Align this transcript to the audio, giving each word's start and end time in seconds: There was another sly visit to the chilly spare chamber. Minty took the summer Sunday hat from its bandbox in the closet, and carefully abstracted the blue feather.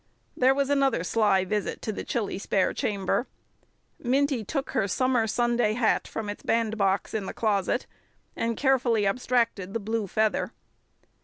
There 0.35 0.55
was 0.55 0.71
another 0.71 1.03
sly 1.03 1.45
visit 1.45 1.79
to 1.83 1.91
the 1.91 2.03
chilly 2.03 2.39
spare 2.39 2.73
chamber. 2.73 3.27
Minty 3.99 4.43
took 4.43 4.73
the 4.73 4.87
summer 4.87 5.27
Sunday 5.27 5.73
hat 5.73 6.07
from 6.07 6.27
its 6.27 6.41
bandbox 6.41 7.13
in 7.13 7.27
the 7.27 7.35
closet, 7.35 7.85
and 8.35 8.57
carefully 8.57 9.05
abstracted 9.05 9.75
the 9.75 9.79
blue 9.79 10.07
feather. 10.07 10.53